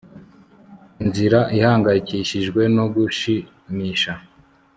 Inzira 1.03 1.39
ihangayikishijwe 1.57 2.61
no 2.75 2.85
gushimisha 2.93 4.11